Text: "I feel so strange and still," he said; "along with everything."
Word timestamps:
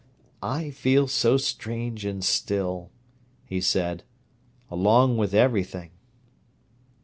"I 0.41 0.71
feel 0.71 1.07
so 1.07 1.37
strange 1.37 2.05
and 2.05 2.23
still," 2.23 2.89
he 3.45 3.61
said; 3.61 4.01
"along 4.71 5.15
with 5.17 5.35
everything." 5.35 5.91